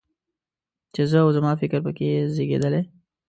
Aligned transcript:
چې 0.93 1.01
زه 1.11 1.17
او 1.23 1.29
زما 1.37 1.51
فکر 1.61 1.79
په 1.85 1.91
کې 1.97 2.09
زېږېدلی. 2.33 2.81